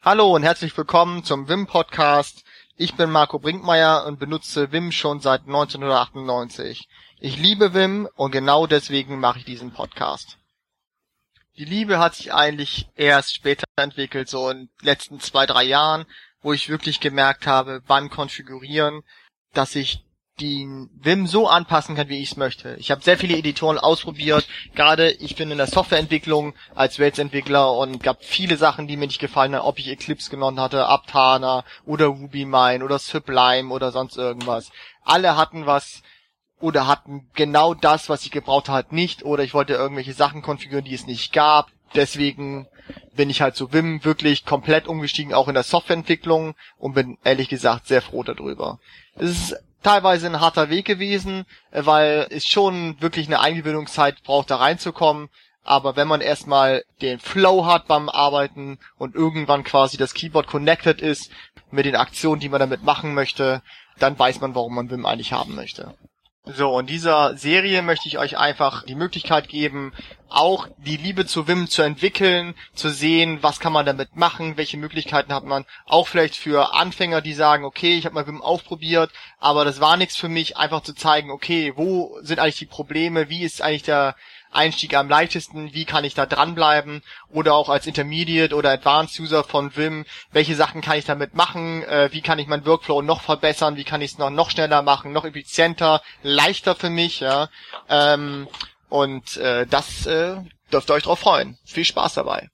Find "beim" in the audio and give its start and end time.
57.86-58.08